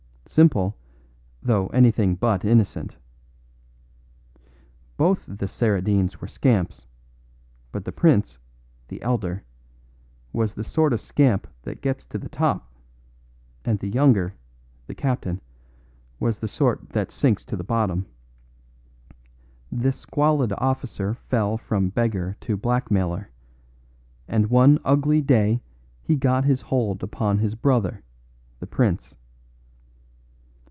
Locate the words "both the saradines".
4.95-6.21